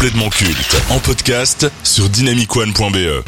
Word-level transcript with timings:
complètement 0.00 0.30
culte 0.30 0.82
en 0.88 0.98
podcast 0.98 1.70
sur 1.84 2.08
dynamicone.be. 2.08 3.22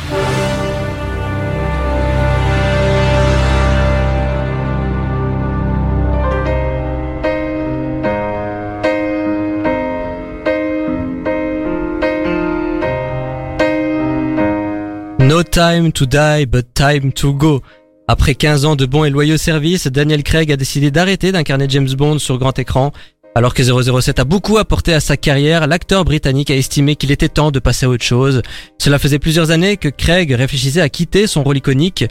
No 15.19 15.43
time 15.43 15.93
to 15.93 16.07
die, 16.07 16.47
but 16.47 16.73
time 16.73 17.13
to 17.13 17.35
go. 17.35 17.61
Après 18.09 18.35
15 18.35 18.65
ans 18.65 18.77
de 18.77 18.87
bons 18.87 19.05
et 19.05 19.11
loyaux 19.11 19.37
services, 19.37 19.89
Daniel 19.89 20.23
Craig 20.23 20.51
a 20.51 20.57
décidé 20.57 20.91
d'arrêter 20.91 21.33
d'incarner 21.33 21.67
James 21.69 21.93
Bond 21.93 22.19
sur 22.19 22.39
grand 22.39 22.59
écran. 22.59 22.93
Alors 23.35 23.55
que 23.55 23.63
007 23.63 24.19
a 24.19 24.25
beaucoup 24.25 24.59
apporté 24.59 24.93
à 24.93 25.01
sa 25.01 25.17
carrière, 25.17 25.67
l'acteur 25.67 26.05
britannique 26.05 26.51
a 26.51 26.57
estimé 26.57 26.97
qu'il 26.97 27.11
était 27.11 27.31
temps 27.31 27.51
de 27.51 27.59
passer 27.61 27.87
à 27.87 27.89
autre 27.89 28.05
chose. 28.05 28.43
Cela 28.79 28.99
faisait 28.99 29.19
plusieurs 29.19 29.51
années 29.51 29.79
que 29.79 29.89
Craig 29.89 30.31
réfléchissait 30.33 30.83
à 30.83 30.91
quitter 30.91 31.27
son 31.27 31.43
rôle 31.43 31.57
iconique. 31.57 32.05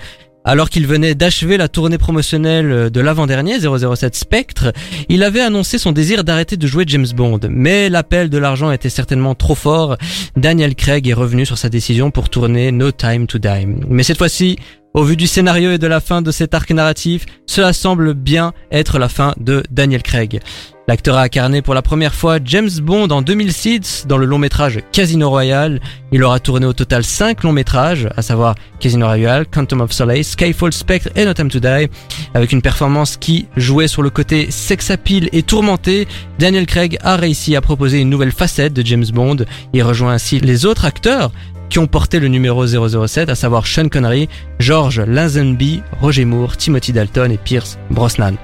Alors 0.44 0.72
qu'il 0.72 0.88
venait 0.88 1.14
d'achever 1.14 1.58
la 1.58 1.68
tournée 1.68 2.00
promotionnelle 2.00 2.90
de 2.90 3.02
l'avant-dernier 3.02 3.60
007 3.60 4.16
Spectre, 4.16 4.74
il 5.08 5.22
avait 5.22 5.42
annoncé 5.42 5.78
son 5.78 5.92
désir 5.92 6.24
d'arrêter 6.24 6.58
de 6.58 6.66
jouer 6.66 6.86
James 6.88 7.06
Bond. 7.16 7.42
Mais 7.50 7.90
l'appel 7.90 8.32
de 8.32 8.40
l'argent 8.40 8.72
était 8.72 8.90
certainement 8.90 9.36
trop 9.36 9.54
fort. 9.54 9.98
Daniel 10.36 10.74
Craig 10.74 11.08
est 11.08 11.14
revenu 11.14 11.46
sur 11.46 11.60
sa 11.60 11.70
décision 11.70 12.10
pour 12.10 12.30
tourner 12.30 12.72
No 12.72 12.92
Time 12.92 13.28
to 13.28 13.38
Die. 13.38 13.68
Mais 13.88 14.02
cette 14.02 14.18
fois-ci, 14.18 14.58
au 14.96 15.04
vu 15.04 15.16
du 15.16 15.28
scénario 15.28 15.72
et 15.72 15.78
de 15.78 15.88
la 15.88 16.02
fin 16.02 16.24
de 16.24 16.32
cet 16.32 16.56
arc 16.56 16.72
narratif, 16.72 17.26
cela 17.46 17.72
semble 17.72 18.16
bien 18.16 18.52
être 18.72 18.98
la 18.98 19.10
fin 19.10 19.36
de 19.40 19.62
Daniel 19.70 20.02
Craig. 20.02 20.42
L'acteur 20.88 21.16
a 21.16 21.22
incarné 21.22 21.62
pour 21.62 21.74
la 21.74 21.82
première 21.82 22.14
fois 22.14 22.40
James 22.44 22.70
Bond 22.82 23.10
en 23.10 23.22
2006 23.22 24.06
dans 24.08 24.18
le 24.18 24.26
long 24.26 24.40
métrage 24.40 24.80
Casino 24.92 25.30
Royale. 25.30 25.80
Il 26.12 26.24
aura 26.24 26.40
tourné 26.40 26.66
au 26.66 26.74
total 26.74 27.04
5 27.04 27.44
longs 27.44 27.54
métrages, 27.54 28.10
à 28.18 28.22
savoir 28.22 28.56
Casino 28.80 29.06
Royale, 29.06 29.46
Quantum 29.46 29.82
of 29.82 29.92
Solace, 29.92 30.30
Skyfall 30.30 30.74
Spectre 30.74 31.10
et 31.16 31.26
No 31.26 31.34
Time 31.34 31.50
to 31.50 31.60
Die. 31.60 31.88
Avec 32.34 32.52
une 32.52 32.62
performance 32.62 33.16
qui 33.16 33.48
jouait 33.56 33.88
sur 33.88 34.02
le 34.02 34.10
côté 34.10 34.50
sex 34.50 34.90
appeal 34.90 35.30
et 35.32 35.44
tourmenté, 35.44 36.08
Daniel 36.40 36.66
Craig 36.66 36.98
a 37.02 37.16
réussi 37.16 37.56
à 37.56 37.62
proposer 37.62 38.00
une 38.00 38.10
nouvelle 38.10 38.32
facette 38.32 38.74
de 38.74 38.86
James 38.86 39.08
Bond. 39.14 39.38
Il 39.74 39.84
rejoint 39.84 40.14
ainsi 40.14 40.40
les 40.40 40.66
autres 40.66 40.86
acteurs 40.86 41.32
qui 41.70 41.80
ont 41.80 41.88
porté 41.88 42.20
le 42.20 42.28
numéro 42.28 42.68
007, 42.68 43.30
à 43.30 43.36
savoir 43.36 43.66
Sean 43.66 43.88
Connery, 43.88 44.28
George 44.60 45.00
Lazenby, 45.00 45.82
Roger 46.02 46.26
Moore, 46.26 46.58
Timothy 46.58 46.92
Dalton 46.92 47.32
et 47.32 47.38
Pierce 47.38 47.80
Brosnan. 47.90 48.36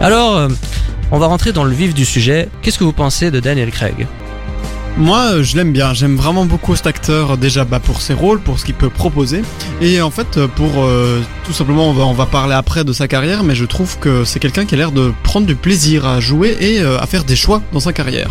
Alors, 0.00 0.36
euh, 0.36 0.48
on 1.10 1.18
va 1.18 1.26
rentrer 1.26 1.52
dans 1.52 1.64
le 1.64 1.72
vif 1.72 1.94
du 1.94 2.04
sujet. 2.04 2.48
Qu'est-ce 2.62 2.78
que 2.78 2.84
vous 2.84 2.92
pensez 2.92 3.30
de 3.30 3.40
Daniel 3.40 3.70
Craig? 3.70 4.06
Moi, 4.96 5.18
euh, 5.18 5.42
je 5.42 5.56
l'aime 5.56 5.72
bien. 5.72 5.94
J'aime 5.94 6.16
vraiment 6.16 6.44
beaucoup 6.44 6.74
cet 6.74 6.86
acteur, 6.88 7.32
euh, 7.32 7.36
déjà 7.36 7.64
bah, 7.64 7.78
pour 7.78 8.00
ses 8.00 8.12
rôles, 8.12 8.40
pour 8.40 8.58
ce 8.58 8.64
qu'il 8.64 8.74
peut 8.74 8.90
proposer. 8.90 9.42
Et 9.80 10.02
en 10.02 10.10
fait, 10.10 10.44
pour 10.56 10.70
euh, 10.78 11.20
tout 11.44 11.52
simplement, 11.52 11.88
on 11.88 11.92
va, 11.92 12.04
on 12.04 12.12
va 12.12 12.26
parler 12.26 12.54
après 12.54 12.82
de 12.84 12.92
sa 12.92 13.06
carrière, 13.06 13.44
mais 13.44 13.54
je 13.54 13.64
trouve 13.64 13.98
que 13.98 14.24
c'est 14.24 14.40
quelqu'un 14.40 14.64
qui 14.64 14.74
a 14.74 14.78
l'air 14.78 14.92
de 14.92 15.12
prendre 15.22 15.46
du 15.46 15.54
plaisir 15.54 16.06
à 16.06 16.18
jouer 16.20 16.56
et 16.60 16.80
euh, 16.80 16.98
à 16.98 17.06
faire 17.06 17.24
des 17.24 17.36
choix 17.36 17.62
dans 17.72 17.80
sa 17.80 17.92
carrière. 17.92 18.30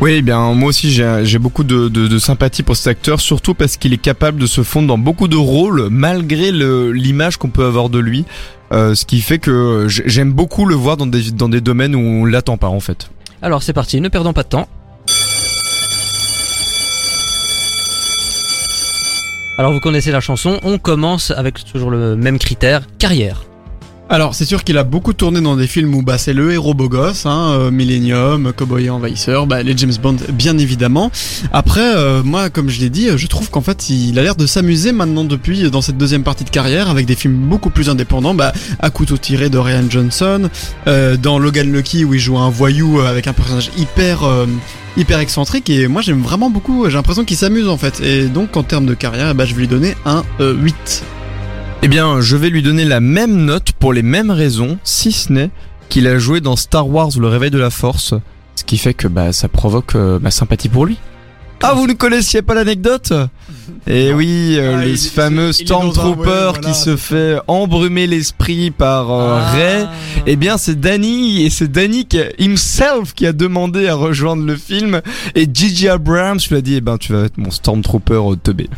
Oui, 0.00 0.12
eh 0.18 0.22
bien 0.22 0.54
moi 0.54 0.68
aussi 0.68 0.92
j'ai 0.92 1.38
beaucoup 1.40 1.64
de, 1.64 1.88
de, 1.88 2.06
de 2.06 2.18
sympathie 2.20 2.62
pour 2.62 2.76
cet 2.76 2.86
acteur, 2.86 3.20
surtout 3.20 3.54
parce 3.54 3.76
qu'il 3.76 3.92
est 3.92 3.96
capable 4.00 4.38
de 4.40 4.46
se 4.46 4.62
fondre 4.62 4.86
dans 4.86 4.98
beaucoup 4.98 5.26
de 5.26 5.36
rôles 5.36 5.88
malgré 5.90 6.52
le- 6.52 6.92
l'image 6.92 7.36
qu'on 7.36 7.50
peut 7.50 7.64
avoir 7.66 7.88
de 7.88 7.98
lui. 7.98 8.24
Euh, 8.70 8.94
ce 8.94 9.04
qui 9.06 9.20
fait 9.20 9.38
que 9.38 9.86
j'aime 9.88 10.32
beaucoup 10.32 10.66
le 10.66 10.74
voir 10.74 10.96
dans 10.96 11.06
des, 11.06 11.30
dans 11.30 11.48
des 11.48 11.60
domaines 11.60 11.94
où 11.94 12.00
on 12.00 12.24
l'attend 12.24 12.58
pas 12.58 12.68
en 12.68 12.80
fait. 12.80 13.10
Alors 13.40 13.62
c'est 13.62 13.72
parti, 13.72 14.00
ne 14.00 14.08
perdons 14.08 14.32
pas 14.32 14.42
de 14.42 14.48
temps. 14.48 14.68
Alors 19.56 19.72
vous 19.72 19.80
connaissez 19.80 20.12
la 20.12 20.20
chanson, 20.20 20.60
on 20.62 20.78
commence 20.78 21.32
avec 21.32 21.64
toujours 21.64 21.90
le 21.90 22.14
même 22.14 22.38
critère, 22.38 22.82
carrière. 22.98 23.47
Alors, 24.10 24.34
c'est 24.34 24.46
sûr 24.46 24.64
qu'il 24.64 24.78
a 24.78 24.84
beaucoup 24.84 25.12
tourné 25.12 25.40
dans 25.42 25.54
des 25.54 25.66
films 25.66 25.94
où 25.94 26.02
bah, 26.02 26.16
c'est 26.16 26.32
le 26.32 26.50
héros 26.52 26.72
beau 26.72 26.88
gosse, 26.88 27.26
hein, 27.26 27.50
euh, 27.52 27.70
Millennium, 27.70 28.54
Cowboy 28.54 28.88
Envahisseur, 28.88 29.46
bah, 29.46 29.62
les 29.62 29.76
James 29.76 29.92
Bond, 30.02 30.16
bien 30.32 30.56
évidemment. 30.56 31.10
Après, 31.52 31.94
euh, 31.94 32.22
moi, 32.22 32.48
comme 32.48 32.70
je 32.70 32.80
l'ai 32.80 32.88
dit, 32.88 33.08
je 33.14 33.26
trouve 33.26 33.50
qu'en 33.50 33.60
fait, 33.60 33.90
il 33.90 34.18
a 34.18 34.22
l'air 34.22 34.34
de 34.34 34.46
s'amuser 34.46 34.92
maintenant 34.92 35.24
depuis 35.24 35.70
dans 35.70 35.82
cette 35.82 35.98
deuxième 35.98 36.22
partie 36.22 36.44
de 36.44 36.50
carrière 36.50 36.88
avec 36.88 37.04
des 37.04 37.16
films 37.16 37.34
beaucoup 37.34 37.68
plus 37.68 37.90
indépendants, 37.90 38.34
bah, 38.34 38.54
à 38.80 38.88
couteau 38.88 39.18
tiré 39.18 39.50
de 39.50 39.58
Ryan 39.58 39.84
Johnson, 39.90 40.48
euh, 40.86 41.18
dans 41.18 41.38
Logan 41.38 41.70
Lucky 41.70 42.06
où 42.06 42.14
il 42.14 42.20
joue 42.20 42.38
un 42.38 42.48
voyou 42.48 43.00
avec 43.00 43.26
un 43.26 43.34
personnage 43.34 43.70
hyper 43.76 44.20
hyper 44.96 45.20
excentrique 45.20 45.70
et 45.70 45.86
moi 45.86 46.02
j'aime 46.02 46.20
vraiment 46.22 46.50
beaucoup, 46.50 46.88
j'ai 46.88 46.96
l'impression 46.96 47.24
qu'il 47.24 47.36
s'amuse 47.36 47.68
en 47.68 47.76
fait. 47.76 48.00
Et 48.00 48.24
donc 48.24 48.56
en 48.56 48.62
termes 48.62 48.86
de 48.86 48.94
carrière, 48.94 49.34
bah, 49.34 49.44
je 49.44 49.54
vais 49.54 49.60
lui 49.60 49.68
donner 49.68 49.94
un 50.04 50.24
euh, 50.40 50.54
8. 50.54 51.04
Eh 51.82 51.88
bien, 51.88 52.20
je 52.20 52.36
vais 52.36 52.50
lui 52.50 52.62
donner 52.62 52.84
la 52.84 53.00
même 53.00 53.44
note 53.44 53.72
pour 53.72 53.92
les 53.92 54.02
mêmes 54.02 54.30
raisons, 54.30 54.78
si 54.84 55.12
ce 55.12 55.32
n'est 55.32 55.50
qu'il 55.88 56.06
a 56.06 56.18
joué 56.18 56.40
dans 56.40 56.56
Star 56.56 56.88
Wars 56.88 57.10
Le 57.18 57.28
Réveil 57.28 57.50
de 57.50 57.58
la 57.58 57.70
Force, 57.70 58.14
ce 58.56 58.64
qui 58.64 58.78
fait 58.78 58.94
que 58.94 59.08
bah, 59.08 59.32
ça 59.32 59.48
provoque 59.48 59.94
euh, 59.94 60.18
ma 60.20 60.30
sympathie 60.30 60.68
pour 60.68 60.84
lui. 60.86 60.98
Ah, 61.62 61.72
vous 61.74 61.86
ne 61.88 61.92
connaissiez 61.92 62.42
pas 62.42 62.54
l'anecdote? 62.54 63.12
Eh 63.88 64.12
oui, 64.12 64.54
euh, 64.58 64.76
Ah, 64.78 64.84
les 64.84 65.06
il- 65.06 65.10
fameux 65.10 65.52
Stormtroopers 65.52 66.52
voilà. 66.52 66.58
qui 66.58 66.74
se 66.74 66.96
fait 66.96 67.36
embrumer 67.48 68.06
l'esprit 68.06 68.70
par 68.70 69.10
euh, 69.10 69.40
Ah. 69.40 69.50
Rey. 69.52 69.86
Eh 70.26 70.36
bien, 70.36 70.56
c'est 70.58 70.78
Danny 70.78 71.44
et 71.44 71.50
c'est 71.50 71.70
Danny 71.70 72.04
qui, 72.06 72.20
himself 72.38 73.12
qui 73.14 73.26
a 73.26 73.32
demandé 73.32 73.88
à 73.88 73.94
rejoindre 73.94 74.44
le 74.44 74.56
film. 74.56 75.00
Et 75.34 75.48
Gigi 75.52 75.88
Abrams 75.88 76.38
lui 76.48 76.56
a 76.56 76.60
dit, 76.60 76.74
eh 76.76 76.80
ben, 76.80 76.96
tu 76.98 77.12
vas 77.12 77.24
être 77.24 77.38
mon 77.38 77.50
Stormtrooper 77.50 78.14
euh, 78.32 78.36
teubé. 78.36 78.68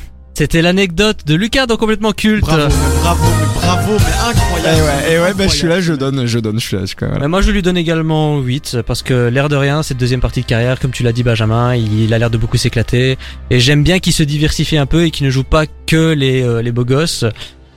C'était 0.40 0.62
l'anecdote 0.62 1.26
de 1.26 1.34
Lucas 1.34 1.66
dans 1.66 1.76
Complètement 1.76 2.12
Culte. 2.12 2.40
Bravo, 2.40 2.62
mais 2.66 3.00
bravo, 3.02 3.24
mais 3.38 3.60
bravo, 3.60 3.92
mais 3.98 4.30
incroyable. 4.30 4.78
Eh 4.78 4.80
ouais, 4.80 5.14
eh 5.14 5.20
ouais, 5.20 5.34
bah, 5.34 5.44
je 5.46 5.54
suis 5.54 5.68
là, 5.68 5.82
je 5.82 5.92
donne, 5.92 6.24
je 6.24 6.38
donne, 6.38 6.58
je 6.58 6.66
suis 6.66 6.76
là, 6.76 6.80
je 6.80 6.86
suis 6.86 6.96
quand 6.96 7.08
même 7.08 7.16
là. 7.16 7.20
Mais 7.20 7.28
moi 7.28 7.42
je 7.42 7.50
lui 7.50 7.60
donne 7.60 7.76
également 7.76 8.38
8 8.40 8.78
parce 8.86 9.02
que 9.02 9.28
l'air 9.28 9.50
de 9.50 9.56
rien 9.56 9.82
cette 9.82 9.98
deuxième 9.98 10.20
partie 10.20 10.40
de 10.40 10.46
carrière 10.46 10.80
comme 10.80 10.92
tu 10.92 11.02
l'as 11.02 11.12
dit 11.12 11.24
Benjamin 11.24 11.74
il 11.74 12.14
a 12.14 12.18
l'air 12.18 12.30
de 12.30 12.38
beaucoup 12.38 12.56
s'éclater 12.56 13.18
et 13.50 13.60
j'aime 13.60 13.82
bien 13.82 13.98
qu'il 13.98 14.14
se 14.14 14.22
diversifie 14.22 14.78
un 14.78 14.86
peu 14.86 15.04
et 15.04 15.10
qu'il 15.10 15.26
ne 15.26 15.30
joue 15.30 15.44
pas 15.44 15.66
que 15.86 16.14
les, 16.14 16.42
euh, 16.42 16.62
les 16.62 16.72
beaux 16.72 16.86
gosses 16.86 17.26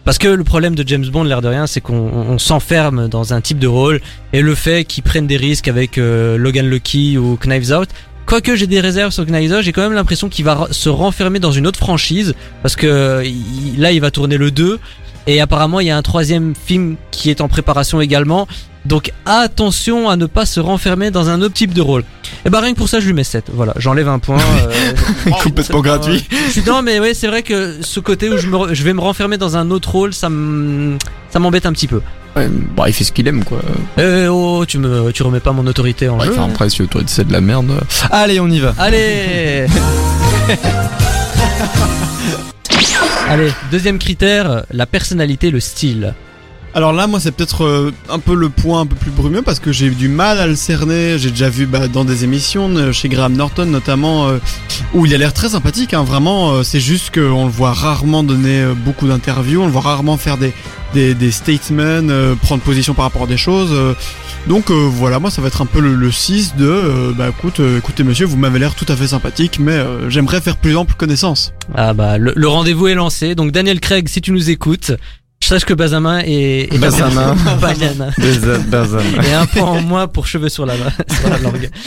parce 0.06 0.18
que 0.18 0.30
le 0.30 0.46
problème 0.46 0.74
de 0.74 0.88
James 0.88 1.06
Bond 1.06 1.26
l'air 1.26 1.42
de 1.42 1.50
rien 1.50 1.68
c'est 1.68 1.82
qu'on 1.82 1.96
on 1.96 2.38
s'enferme 2.38 3.10
dans 3.10 3.34
un 3.34 3.42
type 3.42 3.60
de 3.60 3.68
rôle 3.68 4.00
et 4.32 4.42
le 4.42 4.56
fait 4.56 4.86
qu'il 4.86 5.04
prenne 5.04 5.28
des 5.28 5.38
risques 5.38 5.68
avec 5.68 5.98
euh, 5.98 6.38
Logan 6.38 6.70
Lucky 6.70 7.18
ou 7.18 7.36
Knives 7.36 7.74
Out 7.74 7.90
Quoique 8.26 8.56
j'ai 8.56 8.68
des 8.68 8.80
réserves 8.80 9.12
sur 9.12 9.24
Out, 9.24 9.62
j'ai 9.62 9.72
quand 9.72 9.82
même 9.82 9.94
l'impression 9.94 10.30
qu'il 10.30 10.46
va 10.46 10.68
se 10.72 10.90
renfermer 10.90 11.40
dans 11.40 11.52
une 11.52 11.68
autre 11.68 11.80
franchise 11.80 12.34
parce 12.62 12.76
que 12.76 13.24
là 13.78 13.92
il 13.92 14.02
va 14.02 14.12
tourner 14.12 14.38
le 14.38 14.50
2 14.50 14.80
et 15.28 15.42
apparemment 15.42 15.80
il 15.80 15.88
y 15.88 15.92
a 15.92 15.98
un 15.98 16.02
troisième 16.02 16.54
film 16.56 16.96
qui 17.12 17.30
est 17.30 17.42
en 17.42 17.48
préparation 17.48 18.02
également 18.02 18.48
donc 18.86 19.12
attention 19.26 20.10
à 20.10 20.16
ne 20.18 20.26
pas 20.26 20.46
se 20.46 20.60
renfermer 20.60 21.10
dans 21.12 21.30
un 21.30 21.42
autre 21.42 21.54
type 21.54 21.74
de 21.74 21.82
rôle. 21.82 22.04
Et 22.46 22.50
bah 22.50 22.60
rien 22.60 22.74
que 22.74 22.78
pour 22.78 22.90
ça 22.90 23.00
je 23.00 23.06
lui 23.08 23.14
mets 23.14 23.24
7. 23.24 23.46
Voilà, 23.54 23.74
j'enlève 23.78 24.08
un 24.10 24.20
point. 24.20 24.38
euh, 24.68 25.30
Complètement 25.44 25.82
gratuit. 25.82 26.26
je 26.48 26.52
suis 26.52 26.64
non 26.64 26.82
mais 26.82 27.00
ouais 27.00 27.14
c'est 27.14 27.28
vrai 27.28 27.44
que 27.44 27.78
ce 27.82 28.00
côté 28.00 28.30
où 28.30 28.38
je, 28.38 28.48
me, 28.48 28.74
je 28.74 28.84
vais 28.84 28.94
me 28.94 29.02
renfermer 29.02 29.38
dans 29.38 29.56
un 29.58 29.72
autre 29.72 29.90
rôle 29.92 30.14
ça 30.14 30.30
m'embête 30.30 31.66
un 31.66 31.74
petit 31.74 31.88
peu. 31.88 32.02
Ouais, 32.36 32.50
bah, 32.76 32.86
il 32.88 32.94
fait 32.94 33.04
ce 33.04 33.12
qu'il 33.12 33.28
aime, 33.28 33.44
quoi. 33.44 33.60
Euh, 34.00 34.28
oh 34.28 34.66
tu 34.66 34.80
me 34.80 35.12
tu 35.12 35.22
remets 35.22 35.40
pas 35.40 35.52
mon 35.52 35.68
autorité 35.68 36.10
en 36.10 36.20
Ouais, 36.20 36.26
jeu. 36.26 36.32
enfin, 36.34 36.50
après, 36.50 36.68
si 36.68 36.84
toi, 36.88 37.02
c'est 37.06 37.28
de 37.28 37.32
la 37.34 37.42
merde. 37.42 37.72
Allez, 38.10 38.40
on 38.40 38.48
y 38.48 38.60
va. 38.60 38.74
Allez 38.80 39.68
Allez, 43.30 43.52
deuxième 43.72 44.00
critère, 44.00 44.64
la 44.72 44.86
personnalité, 44.86 45.52
le 45.52 45.60
style. 45.60 46.14
Alors 46.76 46.92
là, 46.92 47.06
moi, 47.06 47.20
c'est 47.20 47.32
peut-être 47.32 47.66
euh, 47.66 47.92
un 48.10 48.18
peu 48.18 48.34
le 48.34 48.50
point 48.50 48.82
un 48.82 48.88
peu 48.88 48.96
plus 48.96 49.12
brumeux 49.12 49.44
parce 49.44 49.60
que 49.60 49.72
j'ai 49.72 49.86
eu 49.86 49.96
du 49.96 50.08
mal 50.08 50.40
à 50.40 50.48
le 50.48 50.56
cerner. 50.56 51.20
J'ai 51.20 51.30
déjà 51.30 51.48
vu 51.48 51.68
bah, 51.68 51.88
dans 51.88 52.04
des 52.04 52.24
émissions, 52.24 52.68
euh, 52.76 52.92
chez 52.92 53.10
Graham 53.10 53.34
Norton 53.34 53.68
notamment, 53.68 54.28
euh, 54.28 54.40
où 54.96 55.06
il 55.06 55.14
a 55.14 55.20
l'air 55.20 55.34
très 55.34 55.50
sympathique. 55.50 55.94
Hein, 55.94 56.04
vraiment, 56.04 56.64
c'est 56.64 56.80
juste 56.80 57.14
qu'on 57.14 57.46
le 57.46 57.52
voit 57.52 57.74
rarement 57.74 58.24
donner 58.24 58.66
beaucoup 58.86 59.08
d'interviews, 59.08 59.62
on 59.62 59.66
le 59.68 59.72
voit 59.72 59.82
rarement 59.82 60.18
faire 60.18 60.38
des, 60.38 60.52
des, 60.96 61.14
des 61.14 61.32
statements, 61.32 62.08
prendre 62.42 62.64
position 62.64 62.96
par 62.96 63.06
rapport 63.06 63.24
à 63.24 63.28
des 63.28 63.38
choses. 63.38 63.72
donc 64.48 64.72
voilà, 64.72 65.20
moi, 65.20 65.30
ça 65.30 65.42
va 65.42 65.48
être 65.50 65.62
un 65.62 65.66
peu 65.66 65.80
le, 65.80 65.96
le 65.96 66.12
6 66.12 66.56
de, 66.56 67.14
bah 67.16 67.30
écoute, 67.30 67.62
écoutez 67.78 68.04
monsieur, 68.04 68.26
vous 68.26 68.38
m'avez 68.38 68.60
l'air 68.60 68.76
tout 68.76 68.86
à 68.88 68.96
fait 68.96 69.08
sympathique, 69.08 69.60
mais 69.60 69.80
j'aimerais 70.10 70.42
faire 70.42 70.58
plus 70.58 70.76
ample 70.76 70.96
connaissance. 70.96 71.54
Ah 71.76 71.94
bah 71.94 72.18
le, 72.18 72.34
le 72.36 72.48
rendez-vous 72.48 72.88
est 72.88 72.96
lancé. 72.96 73.36
Donc 73.36 73.52
Daniel 73.52 73.80
Craig, 73.80 74.08
si 74.08 74.22
tu 74.22 74.32
nous 74.32 74.50
écoutes, 74.50 74.94
Je 75.44 75.50
sache 75.50 75.66
que 75.66 75.74
Benjamin 75.74 76.20
est, 76.26 76.74
est. 76.74 76.78
Banana. 76.80 77.36
Benjamin. 77.60 78.10
Et 79.28 79.34
un 79.34 79.46
point 79.46 79.64
en 79.64 79.82
moins 79.82 80.08
pour 80.08 80.26
cheveux 80.26 80.48
sur 80.48 80.66
la, 80.66 80.74
sur 80.76 81.30
la 81.30 81.38
langue. 81.38 81.70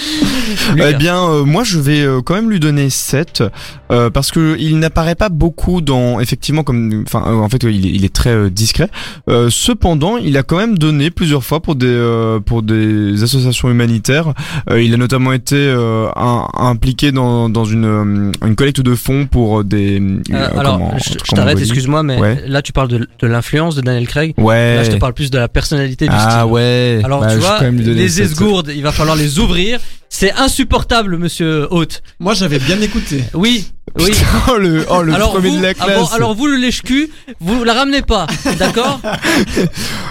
Eh 0.78 0.94
bien, 0.94 1.18
euh, 1.18 1.44
moi, 1.44 1.64
je 1.64 1.78
vais 1.78 2.02
euh, 2.02 2.20
quand 2.22 2.34
même 2.34 2.50
lui 2.50 2.60
donner 2.60 2.88
7 2.88 3.42
euh, 3.90 4.10
parce 4.10 4.30
que 4.30 4.56
il 4.58 4.78
n'apparaît 4.78 5.14
pas 5.16 5.28
beaucoup 5.28 5.80
dans, 5.80 6.20
effectivement, 6.20 6.62
comme, 6.62 7.02
enfin, 7.06 7.24
euh, 7.26 7.34
en 7.38 7.48
fait, 7.48 7.62
il 7.64 7.84
est, 7.86 7.90
il 7.90 8.04
est 8.04 8.14
très 8.14 8.30
euh, 8.30 8.48
discret. 8.50 8.88
Euh, 9.28 9.48
cependant, 9.50 10.16
il 10.18 10.36
a 10.36 10.42
quand 10.42 10.56
même 10.56 10.78
donné 10.78 11.10
plusieurs 11.10 11.42
fois 11.44 11.60
pour 11.60 11.74
des 11.74 11.86
euh, 11.88 12.38
pour 12.40 12.62
des 12.62 13.22
associations 13.22 13.68
humanitaires. 13.70 14.34
Euh, 14.70 14.80
il 14.82 14.94
a 14.94 14.96
notamment 14.98 15.32
été 15.32 15.56
euh, 15.56 16.06
un- 16.16 16.46
impliqué 16.58 17.10
dans 17.10 17.48
dans 17.48 17.64
une 17.64 18.32
une 18.44 18.54
collecte 18.54 18.80
de 18.80 18.94
fonds 18.94 19.26
pour 19.26 19.64
des. 19.64 20.00
Alors, 20.32 20.78
comment- 20.78 20.94
je, 20.98 21.34
t'arrête, 21.34 21.58
excuse-moi, 21.58 22.02
mais 22.02 22.18
Ouais. 22.18 22.42
là 22.46 22.62
tu 22.62 22.72
parles 22.72 22.88
de, 22.88 22.98
de 22.98 23.26
l'influence 23.26 23.45
de 23.52 23.80
Daniel 23.80 24.06
Craig. 24.06 24.34
Ouais. 24.38 24.76
Là, 24.76 24.84
je 24.84 24.90
te 24.90 24.96
parle 24.96 25.14
plus 25.14 25.30
de 25.30 25.38
la 25.38 25.48
personnalité 25.48 26.06
du 26.06 26.14
ah 26.14 26.40
style. 26.40 26.52
ouais. 26.52 27.00
Alors, 27.04 27.20
Bah, 27.20 27.28
tu 27.32 27.38
vois, 27.38 27.60
les 27.70 28.22
esgourdes, 28.22 28.72
il 28.74 28.82
va 28.82 28.92
falloir 28.92 29.16
les 29.16 29.38
ouvrir. 29.38 29.80
C'est 30.08 30.32
insupportable, 30.32 31.16
monsieur 31.18 31.66
Haute. 31.72 32.02
Moi, 32.20 32.34
j'avais 32.34 32.58
bien 32.58 32.80
écouté. 32.80 33.24
Oui, 33.34 33.66
oui. 34.00 34.12
oh 34.50 34.56
le 34.56 34.84
oh 34.88 35.02
le 35.02 35.14
alors, 35.14 35.32
premier 35.32 35.50
vous, 35.50 35.58
de 35.58 35.62
la 35.62 35.70
ah 35.70 35.84
classe. 35.84 36.12
alors 36.12 36.34
vous, 36.34 36.46
le 36.46 36.56
lèche-cul, 36.56 37.10
vous 37.40 37.64
la 37.64 37.74
ramenez 37.74 38.02
pas, 38.02 38.26
d'accord 38.58 39.00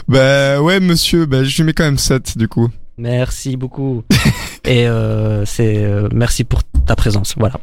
Bah 0.07 0.61
ouais 0.61 0.79
monsieur, 0.79 1.25
bah 1.25 1.43
je 1.43 1.55
lui 1.57 1.63
mets 1.63 1.73
quand 1.73 1.83
même 1.85 1.97
7 1.97 2.37
du 2.37 2.47
coup. 2.47 2.69
Merci 2.97 3.57
beaucoup. 3.57 4.03
Et 4.65 4.87
euh, 4.87 5.45
c'est 5.45 5.77
euh, 5.77 6.07
merci 6.13 6.43
pour 6.43 6.61
ta 6.85 6.95
présence. 6.95 7.33
Voilà. 7.37 7.55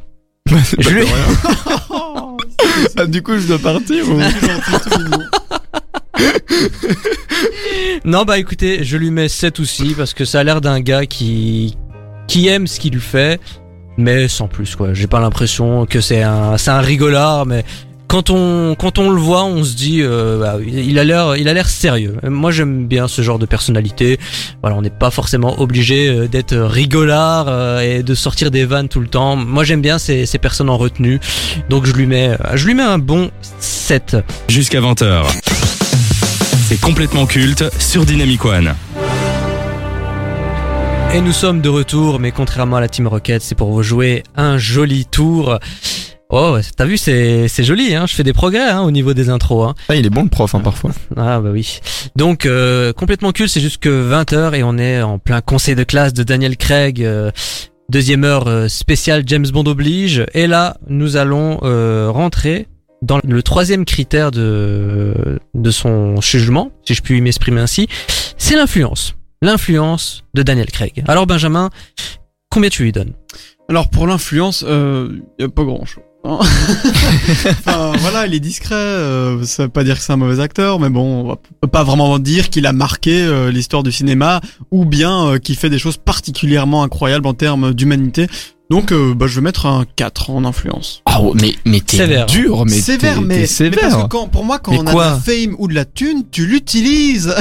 Je 0.78 0.88
lui- 0.90 1.06
Ah, 2.96 3.06
du 3.06 3.22
coup 3.22 3.38
je 3.38 3.46
dois 3.46 3.58
partir 3.58 4.08
ou... 4.08 4.18
Non, 8.04 8.24
bah 8.24 8.38
écoutez, 8.38 8.84
je 8.84 8.96
lui 8.96 9.10
mets 9.10 9.28
7 9.28 9.60
aussi 9.60 9.94
parce 9.94 10.14
que 10.14 10.24
ça 10.24 10.40
a 10.40 10.44
l'air 10.44 10.60
d'un 10.60 10.80
gars 10.80 11.06
qui 11.06 11.76
qui 12.28 12.48
aime 12.48 12.66
ce 12.66 12.80
qu'il 12.80 12.98
fait, 12.98 13.40
mais 13.96 14.28
sans 14.28 14.48
plus 14.48 14.74
quoi. 14.76 14.94
J'ai 14.94 15.06
pas 15.06 15.20
l'impression 15.20 15.86
que 15.86 16.00
c'est 16.00 16.22
un 16.22 16.56
c'est 16.56 16.70
un 16.70 16.80
rigolard, 16.80 17.46
mais 17.46 17.64
quand 18.08 18.30
on 18.30 18.74
quand 18.74 18.98
on 18.98 19.10
le 19.10 19.20
voit, 19.20 19.44
on 19.44 19.64
se 19.64 19.74
dit 19.74 20.00
euh, 20.02 20.38
bah, 20.38 20.56
il 20.66 20.98
a 20.98 21.04
l'air 21.04 21.36
il 21.36 21.48
a 21.48 21.54
l'air 21.54 21.68
sérieux. 21.68 22.16
Moi 22.22 22.50
j'aime 22.50 22.86
bien 22.86 23.08
ce 23.08 23.22
genre 23.22 23.38
de 23.38 23.46
personnalité. 23.46 24.18
Voilà, 24.60 24.76
on 24.76 24.82
n'est 24.82 24.90
pas 24.90 25.10
forcément 25.10 25.60
obligé 25.60 26.08
euh, 26.08 26.28
d'être 26.28 26.56
rigolard 26.56 27.46
euh, 27.48 27.80
et 27.80 28.02
de 28.02 28.14
sortir 28.14 28.50
des 28.50 28.64
vannes 28.64 28.88
tout 28.88 29.00
le 29.00 29.08
temps. 29.08 29.36
Moi 29.36 29.64
j'aime 29.64 29.80
bien 29.80 29.98
ces 29.98 30.26
ces 30.26 30.38
personnes 30.38 30.68
en 30.68 30.76
retenue. 30.76 31.20
Donc 31.70 31.86
je 31.86 31.92
lui 31.92 32.06
mets 32.06 32.36
je 32.54 32.66
lui 32.66 32.74
mets 32.74 32.82
un 32.82 32.98
bon 32.98 33.30
7. 33.60 34.16
Jusqu'à 34.48 34.80
20h. 34.80 35.61
C'est 36.72 36.80
complètement 36.80 37.26
culte 37.26 37.64
sur 37.78 38.06
Dynamic 38.06 38.46
One. 38.46 38.74
Et 41.12 41.20
nous 41.20 41.32
sommes 41.32 41.60
de 41.60 41.68
retour, 41.68 42.18
mais 42.18 42.32
contrairement 42.32 42.76
à 42.76 42.80
la 42.80 42.88
Team 42.88 43.08
Rocket, 43.08 43.42
c'est 43.42 43.54
pour 43.54 43.70
vous 43.70 43.82
jouer 43.82 44.22
un 44.36 44.56
joli 44.56 45.04
tour. 45.04 45.58
Oh, 46.30 46.56
t'as 46.74 46.86
vu, 46.86 46.96
c'est 46.96 47.46
c'est 47.48 47.62
joli, 47.62 47.94
hein. 47.94 48.06
Je 48.06 48.14
fais 48.14 48.22
des 48.22 48.32
progrès 48.32 48.70
hein, 48.70 48.80
au 48.80 48.90
niveau 48.90 49.12
des 49.12 49.28
intros. 49.28 49.68
Hein. 49.68 49.74
Ah 49.90 49.96
il 49.96 50.06
est 50.06 50.08
bon 50.08 50.22
le 50.22 50.30
prof 50.30 50.54
hein, 50.54 50.60
parfois. 50.60 50.92
Ah 51.14 51.40
bah 51.40 51.50
oui. 51.52 51.80
Donc 52.16 52.46
euh, 52.46 52.94
complètement 52.94 53.32
cool, 53.32 53.50
c'est 53.50 53.60
jusque 53.60 53.86
20h 53.86 54.54
et 54.54 54.62
on 54.62 54.78
est 54.78 55.02
en 55.02 55.18
plein 55.18 55.42
conseil 55.42 55.74
de 55.74 55.84
classe 55.84 56.14
de 56.14 56.22
Daniel 56.22 56.56
Craig. 56.56 57.04
euh, 57.04 57.30
deuxième 57.90 58.24
heure 58.24 58.48
euh, 58.48 58.68
spéciale 58.68 59.24
James 59.26 59.46
Bond 59.52 59.66
oblige. 59.66 60.24
Et 60.32 60.46
là, 60.46 60.78
nous 60.88 61.18
allons 61.18 61.60
euh, 61.64 62.08
rentrer 62.10 62.66
dans 63.02 63.20
le 63.22 63.42
troisième 63.42 63.84
critère 63.84 64.30
de 64.30 65.38
de 65.54 65.70
son 65.70 66.20
jugement, 66.20 66.70
si 66.86 66.94
je 66.94 67.02
puis 67.02 67.20
m'exprimer 67.20 67.60
ainsi, 67.60 67.88
c'est 68.38 68.56
l'influence. 68.56 69.14
L'influence 69.42 70.22
de 70.34 70.42
Daniel 70.42 70.70
Craig. 70.70 71.02
Alors 71.08 71.26
Benjamin, 71.26 71.70
combien 72.50 72.70
tu 72.70 72.84
lui 72.84 72.92
donnes? 72.92 73.12
Alors 73.68 73.90
pour 73.90 74.06
l'influence, 74.06 74.64
euh, 74.66 75.18
y 75.38 75.44
a 75.44 75.48
pas 75.48 75.64
grand 75.64 75.84
chose. 75.84 76.04
enfin 76.24 77.92
voilà, 77.98 78.26
il 78.26 78.34
est 78.34 78.40
discret. 78.40 78.74
Euh, 78.74 79.42
ça 79.44 79.64
veut 79.64 79.68
pas 79.68 79.82
dire 79.84 79.96
que 79.96 80.02
c'est 80.02 80.12
un 80.12 80.16
mauvais 80.16 80.40
acteur, 80.40 80.78
mais 80.78 80.88
bon, 80.88 81.22
on 81.24 81.28
va- 81.28 81.36
peut 81.60 81.68
pas 81.68 81.82
vraiment 81.84 82.18
dire 82.18 82.50
qu'il 82.50 82.66
a 82.66 82.72
marqué 82.72 83.22
euh, 83.24 83.50
l'histoire 83.50 83.82
du 83.82 83.90
cinéma 83.92 84.40
ou 84.70 84.84
bien 84.84 85.26
euh, 85.26 85.38
qu'il 85.38 85.56
fait 85.56 85.70
des 85.70 85.78
choses 85.78 85.96
particulièrement 85.96 86.82
incroyables 86.84 87.26
en 87.26 87.34
termes 87.34 87.74
d'humanité. 87.74 88.28
Donc 88.72 88.90
euh, 88.90 89.12
bah, 89.14 89.26
je 89.26 89.34
vais 89.34 89.42
mettre 89.42 89.66
un 89.66 89.84
4 89.96 90.30
en 90.30 90.46
influence. 90.46 91.02
Ah 91.04 91.18
mais 91.34 91.54
mais 91.66 91.80
t'es 91.80 91.98
Sévère. 91.98 92.24
dur 92.24 92.64
mais 92.64 92.72
sévère, 92.80 93.16
t'es- 93.16 93.20
mais, 93.20 93.34
t'es 93.34 93.40
mais 93.42 93.46
sévère. 93.46 93.80
parce 93.90 94.02
que 94.04 94.08
quand, 94.08 94.28
pour 94.28 94.46
moi, 94.46 94.58
quand 94.58 94.72
Mais 94.72 94.78
on 94.78 94.86
a 94.86 94.92
quoi 94.92 95.04
de 95.04 95.10
la 95.10 95.18
fame 95.20 95.54
ou 95.58 95.68
de 95.68 95.74
la 95.74 95.84
thune, 95.84 96.22
tu 96.30 96.46
l'utilises. 96.46 97.34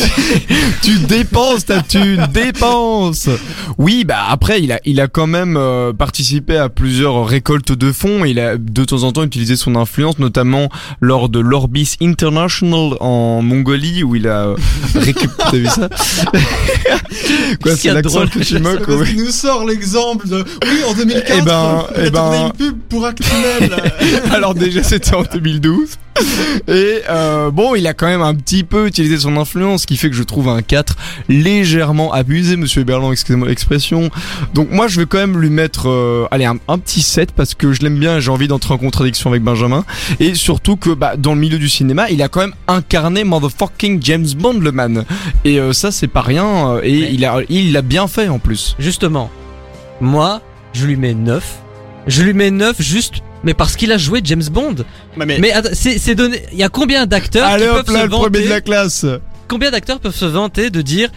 tu 0.82 1.00
dépenses 1.00 1.66
ta 1.66 1.82
thune, 1.82 2.26
dépense. 2.32 3.28
Oui, 3.76 4.04
bah 4.04 4.20
après 4.30 4.62
il 4.62 4.72
a 4.72 4.80
il 4.86 5.02
a 5.02 5.06
quand 5.08 5.26
même 5.26 5.58
euh, 5.58 5.92
participé 5.92 6.56
à 6.56 6.70
plusieurs 6.70 7.26
récoltes 7.26 7.72
de 7.72 7.92
fonds, 7.92 8.24
il 8.24 8.40
a 8.40 8.56
de 8.56 8.84
temps 8.86 9.02
en 9.02 9.12
temps 9.12 9.24
utilisé 9.24 9.54
son 9.54 9.76
influence 9.76 10.18
notamment 10.18 10.70
lors 11.02 11.28
de 11.28 11.40
l'Orbis 11.40 11.96
International 12.00 12.92
en 13.00 13.42
Mongolie 13.42 14.02
où 14.02 14.16
il 14.16 14.26
a 14.26 14.46
euh, 14.46 14.56
récupéré 14.94 15.28
T'as 15.50 15.56
vu 15.58 15.66
ça 15.66 15.88
Quoi, 17.62 17.76
c'est 17.76 17.92
l'accent 17.92 18.14
drôle 18.24 18.30
que 18.30 18.38
tu 18.38 18.58
moques 18.58 18.88
ouais. 18.88 19.12
nous 19.14 19.30
sort 19.30 19.66
l'exemple 19.66 20.26
de 20.28 20.37
oui 20.64 20.78
en 20.88 20.94
2004 20.94 21.34
Eh 21.38 21.42
ben, 21.42 21.84
il 21.96 22.00
a 22.00 22.06
eh 22.06 22.10
ben- 22.10 22.20
tourné 22.20 22.38
une 22.46 22.52
pub 22.52 22.78
pour 22.88 23.06
Actimel. 23.06 23.70
Alors 24.32 24.54
déjà 24.54 24.82
c'était 24.82 25.14
en 25.14 25.22
2012 25.22 25.96
et 26.66 27.02
euh, 27.08 27.52
bon 27.52 27.76
il 27.76 27.86
a 27.86 27.94
quand 27.94 28.08
même 28.08 28.22
un 28.22 28.34
petit 28.34 28.64
peu 28.64 28.88
utilisé 28.88 29.18
son 29.18 29.36
influence 29.36 29.82
ce 29.82 29.86
qui 29.86 29.96
fait 29.96 30.10
que 30.10 30.16
je 30.16 30.24
trouve 30.24 30.48
un 30.48 30.62
4 30.62 30.96
légèrement 31.28 32.12
abusé 32.12 32.56
monsieur 32.56 32.82
Berland 32.84 33.12
excusez-moi 33.12 33.46
l'expression. 33.48 34.10
Donc 34.54 34.70
moi 34.72 34.88
je 34.88 34.98
vais 35.00 35.06
quand 35.06 35.18
même 35.18 35.38
lui 35.40 35.50
mettre 35.50 35.88
euh, 35.88 36.26
allez 36.32 36.44
un, 36.44 36.56
un 36.66 36.78
petit 36.78 37.02
7 37.02 37.32
parce 37.32 37.54
que 37.54 37.72
je 37.72 37.82
l'aime 37.82 37.98
bien 37.98 38.16
et 38.16 38.20
j'ai 38.20 38.30
envie 38.30 38.48
d'entrer 38.48 38.74
en 38.74 38.78
contradiction 38.78 39.30
avec 39.30 39.42
Benjamin. 39.42 39.84
Et 40.18 40.34
surtout 40.34 40.76
que 40.76 40.90
bah, 40.90 41.14
dans 41.16 41.34
le 41.34 41.40
milieu 41.40 41.58
du 41.58 41.68
cinéma 41.68 42.10
il 42.10 42.20
a 42.22 42.28
quand 42.28 42.40
même 42.40 42.54
incarné 42.66 43.22
motherfucking 43.24 44.00
James 44.02 44.26
Bond 44.36 44.58
le 44.60 44.72
man. 44.72 45.04
Et 45.44 45.60
euh, 45.60 45.72
ça 45.72 45.92
c'est 45.92 46.08
pas 46.08 46.22
rien 46.22 46.78
et 46.82 47.00
Mais- 47.00 47.08
il 47.12 47.24
a 47.24 47.38
il 47.48 47.72
l'a 47.72 47.82
bien 47.82 48.08
fait 48.08 48.28
en 48.28 48.38
plus. 48.40 48.74
Justement, 48.80 49.30
moi, 50.00 50.40
je 50.72 50.86
lui 50.86 50.96
mets 50.96 51.14
9. 51.14 51.44
Je 52.06 52.22
lui 52.22 52.32
mets 52.32 52.50
9 52.50 52.80
juste, 52.80 53.14
mais 53.44 53.54
parce 53.54 53.76
qu'il 53.76 53.92
a 53.92 53.98
joué 53.98 54.20
James 54.24 54.44
Bond. 54.50 54.76
mais, 55.16 55.38
Mais 55.38 55.52
attends, 55.52 55.70
c'est 55.72 56.14
donné. 56.14 56.42
Il 56.52 56.58
y 56.58 56.62
a 56.62 56.68
combien 56.68 57.06
d'acteurs 57.06 57.50
qui 57.56 57.64
peuvent 57.64 57.92
là 57.92 58.00
se 58.00 58.04
le 58.04 58.08
premier 58.08 58.28
de 58.28 58.38
vanter 58.38 58.48
la 58.48 58.60
classe 58.60 59.06
Combien 59.46 59.70
d'acteurs 59.70 60.00
peuvent 60.00 60.14
se 60.14 60.24
vanter 60.26 60.70
de 60.70 60.82
dire 60.82 61.10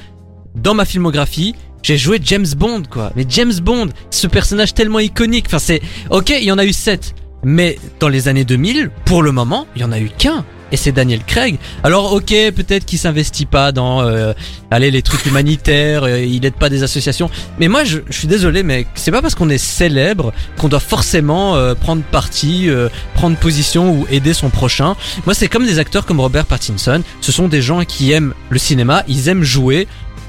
dans 0.55 0.73
ma 0.73 0.85
filmographie 0.85 1.55
j'ai 1.83 1.97
joué 1.97 2.19
James 2.23 2.45
Bond 2.55 2.83
quoi. 2.89 3.11
Mais 3.15 3.25
James 3.27 3.53
Bond, 3.61 3.89
ce 4.11 4.27
personnage 4.27 4.75
tellement 4.75 4.99
iconique. 4.99 5.45
Enfin 5.47 5.57
c'est 5.57 5.81
ok, 6.11 6.29
il 6.29 6.43
y 6.43 6.51
en 6.51 6.59
a 6.59 6.65
eu 6.65 6.73
7 6.73 7.15
mais 7.43 7.79
dans 7.99 8.09
les 8.09 8.27
années 8.27 8.45
2000, 8.45 8.91
pour 9.05 9.23
le 9.23 9.31
moment, 9.31 9.67
il 9.75 9.81
y 9.81 9.85
en 9.85 9.91
a 9.91 9.99
eu 9.99 10.09
qu'un. 10.09 10.45
Et 10.71 10.77
c'est 10.77 10.91
Daniel 10.91 11.23
Craig. 11.23 11.57
Alors 11.83 12.13
ok, 12.13 12.27
peut-être 12.27 12.85
qu'il 12.85 12.99
s'investit 12.99 13.45
pas 13.45 13.71
dans, 13.71 14.01
euh, 14.01 14.33
les 14.79 15.01
trucs 15.01 15.25
humanitaires, 15.25 16.03
euh, 16.03 16.23
il 16.23 16.45
aide 16.45 16.53
pas 16.53 16.69
des 16.69 16.83
associations. 16.83 17.29
Mais 17.59 17.67
moi, 17.67 17.83
je, 17.83 17.99
je 18.09 18.17
suis 18.17 18.27
désolé, 18.27 18.63
mais 18.63 18.85
c'est 18.95 19.11
pas 19.11 19.21
parce 19.21 19.35
qu'on 19.35 19.49
est 19.49 19.57
célèbre 19.57 20.33
qu'on 20.57 20.69
doit 20.69 20.79
forcément 20.79 21.55
euh, 21.55 21.75
prendre 21.75 22.03
parti, 22.03 22.69
euh, 22.69 22.89
prendre 23.15 23.37
position 23.37 23.93
ou 23.93 24.07
aider 24.09 24.33
son 24.33 24.49
prochain. 24.49 24.95
Moi, 25.25 25.33
c'est 25.33 25.47
comme 25.47 25.65
des 25.65 25.79
acteurs 25.79 26.05
comme 26.05 26.19
Robert 26.19 26.45
Pattinson. 26.45 27.01
Ce 27.21 27.31
sont 27.31 27.47
des 27.47 27.61
gens 27.61 27.83
qui 27.83 28.11
aiment 28.11 28.33
le 28.49 28.59
cinéma, 28.59 29.03
ils 29.07 29.27
aiment 29.29 29.43
jouer, 29.43 29.87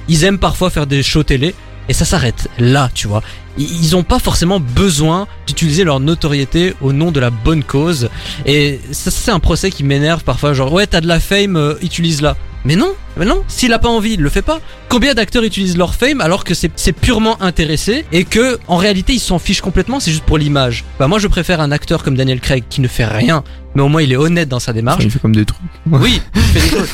ils 0.08 0.24
aiment 0.24 0.38
parfois 0.38 0.70
faire 0.70 0.86
des 0.86 1.02
shows 1.02 1.22
télé. 1.22 1.54
Et 1.88 1.94
ça 1.94 2.04
s'arrête 2.04 2.48
là, 2.58 2.90
tu 2.94 3.08
vois. 3.08 3.22
Ils 3.58 3.84
ils 3.84 3.96
ont 3.96 4.02
pas 4.02 4.18
forcément 4.18 4.60
besoin 4.60 5.26
d'utiliser 5.46 5.84
leur 5.84 6.00
notoriété 6.00 6.74
au 6.80 6.92
nom 6.92 7.12
de 7.12 7.20
la 7.20 7.30
bonne 7.30 7.64
cause. 7.64 8.08
Et 8.46 8.80
ça, 8.92 9.10
c'est 9.10 9.30
un 9.30 9.40
procès 9.40 9.70
qui 9.70 9.84
m'énerve 9.84 10.24
parfois. 10.24 10.54
Genre, 10.54 10.72
ouais, 10.72 10.86
t'as 10.86 11.00
de 11.00 11.08
la 11.08 11.20
fame, 11.20 11.56
euh, 11.56 11.74
utilise-la. 11.82 12.36
Mais 12.64 12.76
non, 12.76 12.94
mais 13.16 13.24
non, 13.24 13.42
s'il 13.48 13.72
a 13.72 13.78
pas 13.78 13.88
envie, 13.88 14.12
il 14.12 14.20
le 14.20 14.28
fait 14.28 14.42
pas. 14.42 14.60
Combien 14.88 15.14
d'acteurs 15.14 15.42
utilisent 15.42 15.76
leur 15.76 15.94
fame 15.94 16.20
alors 16.20 16.44
que 16.44 16.54
c'est 16.54 16.92
purement 16.92 17.40
intéressé 17.42 18.04
et 18.12 18.24
que 18.24 18.58
en 18.68 18.76
réalité 18.76 19.14
ils 19.14 19.20
s'en 19.20 19.38
fichent 19.38 19.60
complètement, 19.60 19.98
c'est 19.98 20.12
juste 20.12 20.24
pour 20.24 20.38
l'image. 20.38 20.84
Bah 20.98 21.08
moi 21.08 21.18
je 21.18 21.26
préfère 21.26 21.60
un 21.60 21.72
acteur 21.72 22.04
comme 22.04 22.16
Daniel 22.16 22.40
Craig 22.40 22.64
qui 22.68 22.80
ne 22.80 22.88
fait 22.88 23.04
rien, 23.04 23.42
mais 23.74 23.82
au 23.82 23.88
moins 23.88 24.02
il 24.02 24.12
est 24.12 24.16
honnête 24.16 24.48
dans 24.48 24.60
sa 24.60 24.72
démarche. 24.72 25.02
il 25.02 25.10
fait 25.10 25.18
comme 25.18 25.34
des 25.34 25.44
trucs 25.44 25.58
Oui, 25.90 26.20
il 26.36 26.42
fait 26.42 26.60
des 26.60 26.76
choses. 26.76 26.88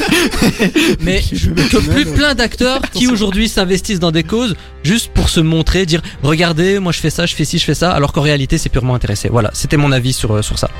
Mais 1.00 1.20
que 1.20 1.90
plus 1.90 2.06
plein 2.06 2.34
d'acteurs 2.34 2.80
qui 2.92 3.08
aujourd'hui 3.08 3.48
s'investissent 3.48 4.00
dans 4.00 4.12
des 4.12 4.24
causes 4.24 4.56
juste 4.82 5.12
pour 5.12 5.28
se 5.28 5.40
montrer, 5.40 5.84
dire 5.86 6.00
regardez, 6.22 6.78
moi 6.78 6.92
je 6.92 7.00
fais 7.00 7.10
ça, 7.10 7.26
je 7.26 7.34
fais 7.34 7.44
ci, 7.44 7.58
je 7.58 7.64
fais 7.64 7.74
ça, 7.74 7.92
alors 7.92 8.12
qu'en 8.12 8.22
réalité 8.22 8.56
c'est 8.56 8.70
purement 8.70 8.94
intéressé. 8.94 9.28
Voilà, 9.28 9.50
c'était 9.52 9.76
mon 9.76 9.92
avis 9.92 10.12
sur, 10.12 10.36
euh, 10.36 10.42
sur 10.42 10.58
ça. 10.58 10.70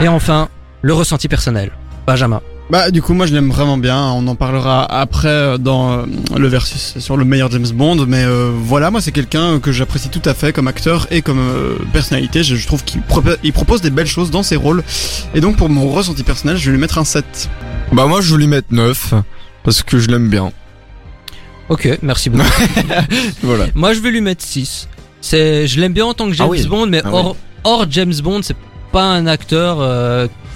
Et 0.00 0.08
enfin, 0.08 0.48
le 0.82 0.92
ressenti 0.92 1.28
personnel. 1.28 1.70
Benjamin, 2.06 2.42
Bah 2.70 2.90
du 2.90 3.02
coup 3.02 3.12
moi 3.12 3.26
je 3.26 3.34
l'aime 3.34 3.50
vraiment 3.50 3.76
bien, 3.76 4.00
on 4.12 4.26
en 4.26 4.34
parlera 4.36 4.84
après 4.90 5.28
euh, 5.28 5.58
dans 5.58 5.92
euh, 5.98 6.06
le 6.34 6.48
versus 6.48 6.94
sur 6.98 7.16
le 7.18 7.24
meilleur 7.26 7.50
James 7.50 7.68
Bond, 7.74 8.06
mais 8.08 8.24
euh, 8.24 8.50
voilà 8.54 8.90
moi 8.90 9.02
c'est 9.02 9.12
quelqu'un 9.12 9.60
que 9.60 9.70
j'apprécie 9.70 10.08
tout 10.08 10.22
à 10.24 10.32
fait 10.32 10.52
comme 10.54 10.66
acteur 10.66 11.06
et 11.10 11.20
comme 11.20 11.38
euh, 11.40 11.74
personnalité, 11.92 12.42
je, 12.42 12.56
je 12.56 12.66
trouve 12.66 12.82
qu'il 12.82 13.02
propo- 13.02 13.36
il 13.42 13.52
propose 13.52 13.82
des 13.82 13.90
belles 13.90 14.06
choses 14.06 14.30
dans 14.30 14.42
ses 14.42 14.56
rôles, 14.56 14.82
et 15.34 15.42
donc 15.42 15.56
pour 15.56 15.68
mon 15.68 15.90
ressenti 15.90 16.22
personnel 16.22 16.56
je 16.56 16.64
vais 16.64 16.72
lui 16.72 16.80
mettre 16.80 16.96
un 16.96 17.04
7. 17.04 17.50
Bah 17.92 18.06
moi 18.06 18.22
je 18.22 18.32
vais 18.32 18.38
lui 18.38 18.46
mettre 18.46 18.68
9 18.70 19.12
parce 19.62 19.82
que 19.82 19.98
je 19.98 20.08
l'aime 20.08 20.30
bien. 20.30 20.50
Ok, 21.68 21.98
merci 22.02 22.30
beaucoup. 22.30 22.44
Voilà. 23.42 23.66
Moi, 23.74 23.94
je 23.94 24.00
vais 24.00 24.10
lui 24.10 24.20
mettre 24.20 24.44
6. 24.44 24.86
C'est, 25.22 25.66
je 25.66 25.80
l'aime 25.80 25.94
bien 25.94 26.04
en 26.04 26.12
tant 26.12 26.26
que 26.26 26.34
James 26.34 26.46
Ah 26.46 26.50
oui. 26.50 26.66
Bond, 26.66 26.86
mais 26.88 27.00
Ah 27.02 27.08
hors, 27.10 27.36
hors 27.64 27.86
James 27.90 28.12
Bond, 28.22 28.40
c'est 28.42 28.56
pas 28.92 29.04
un 29.04 29.26
acteur. 29.26 29.78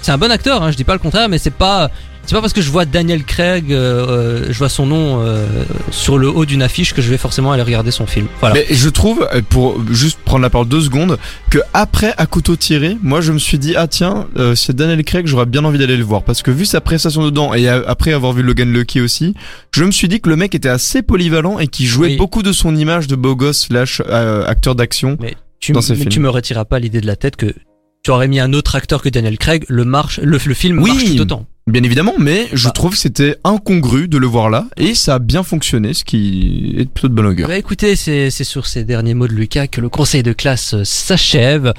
C'est 0.01 0.11
un 0.11 0.17
bon 0.17 0.31
acteur, 0.31 0.63
hein, 0.63 0.71
je 0.71 0.77
dis 0.77 0.83
pas 0.83 0.93
le 0.93 0.99
contraire, 0.99 1.29
mais 1.29 1.37
c'est 1.37 1.53
pas. 1.53 1.89
C'est 2.25 2.35
pas 2.35 2.41
parce 2.41 2.53
que 2.53 2.61
je 2.61 2.69
vois 2.69 2.85
Daniel 2.85 3.23
Craig, 3.23 3.73
euh, 3.73 4.05
euh, 4.07 4.45
je 4.49 4.57
vois 4.59 4.69
son 4.69 4.85
nom 4.85 5.19
euh, 5.23 5.47
sur 5.89 6.19
le 6.19 6.27
haut 6.29 6.45
d'une 6.45 6.61
affiche 6.61 6.93
que 6.93 7.01
je 7.01 7.09
vais 7.09 7.17
forcément 7.17 7.51
aller 7.53 7.63
regarder 7.63 7.89
son 7.89 8.05
film. 8.05 8.27
Voilà. 8.39 8.53
Mais 8.53 8.67
je 8.69 8.87
trouve, 8.87 9.27
euh, 9.33 9.41
pour 9.49 9.81
juste 9.91 10.19
prendre 10.25 10.43
la 10.43 10.51
parole 10.51 10.67
deux 10.67 10.81
secondes, 10.81 11.17
que 11.49 11.57
après 11.73 12.13
à 12.17 12.27
couteau 12.27 12.55
tiré, 12.55 12.97
moi 13.01 13.21
je 13.21 13.31
me 13.31 13.39
suis 13.39 13.57
dit 13.57 13.73
ah 13.75 13.87
tiens, 13.87 14.27
euh, 14.37 14.53
c'est 14.53 14.75
Daniel 14.75 15.03
Craig, 15.03 15.25
j'aurais 15.25 15.47
bien 15.47 15.65
envie 15.65 15.79
d'aller 15.79 15.97
le 15.97 16.03
voir 16.03 16.21
parce 16.21 16.43
que 16.43 16.51
vu 16.51 16.65
sa 16.65 16.81
prestation 16.81 17.23
dedans 17.25 17.55
et 17.55 17.67
après 17.67 18.13
avoir 18.13 18.33
vu 18.33 18.43
Logan 18.43 18.71
Lucky 18.71 19.01
aussi, 19.01 19.33
je 19.73 19.83
me 19.83 19.89
suis 19.91 20.07
dit 20.07 20.21
que 20.21 20.29
le 20.29 20.35
mec 20.35 20.53
était 20.53 20.69
assez 20.69 21.01
polyvalent 21.01 21.57
et 21.57 21.65
qui 21.67 21.87
jouait 21.87 22.09
Oui. 22.09 22.17
beaucoup 22.17 22.43
de 22.43 22.51
son 22.51 22.75
image 22.75 23.07
de 23.07 23.15
beau 23.15 23.35
gosse 23.35 23.61
slash 23.69 24.03
euh, 24.07 24.45
acteur 24.45 24.75
d'action. 24.75 25.17
tu, 25.59 25.71
dans 25.71 25.81
ses 25.81 25.93
mais 25.93 25.99
films. 26.01 26.11
tu 26.11 26.19
me 26.19 26.29
retireras 26.29 26.65
pas 26.65 26.77
l'idée 26.77 27.01
de 27.01 27.07
la 27.07 27.15
tête 27.15 27.37
que 27.37 27.55
tu 28.03 28.11
aurais 28.11 28.27
mis 28.27 28.39
un 28.39 28.53
autre 28.53 28.75
acteur 28.75 29.01
que 29.01 29.09
Daniel 29.09 29.37
Craig, 29.37 29.65
le 29.67 29.85
marche, 29.85 30.19
le, 30.21 30.37
le 30.43 30.53
film 30.53 30.81
Oui. 30.81 30.91
marche 30.91 31.05
tout 31.15 31.21
autant. 31.21 31.45
Bien 31.67 31.83
évidemment, 31.83 32.15
mais 32.17 32.47
je 32.51 32.65
Bah. 32.65 32.71
trouve 32.71 32.93
que 32.93 32.97
c'était 32.97 33.35
incongru 33.43 34.07
de 34.07 34.17
le 34.17 34.25
voir 34.25 34.49
là 34.49 34.65
et 34.75 34.95
ça 34.95 35.15
a 35.15 35.19
bien 35.19 35.43
fonctionné, 35.43 35.93
ce 35.93 36.03
qui 36.03 36.73
est 36.79 36.85
plutôt 36.89 37.09
de 37.09 37.13
bonne 37.13 37.27
augure. 37.27 37.47
Bah 37.47 37.57
écoutez, 37.59 37.95
c'est 37.95 38.31
sur 38.31 38.65
ces 38.65 38.83
derniers 38.85 39.13
mots 39.13 39.27
de 39.27 39.33
Lucas 39.33 39.67
que 39.67 39.79
le 39.79 39.87
conseil 39.89 40.23
de 40.23 40.33
classe 40.33 40.81
s'achève. 40.81 41.73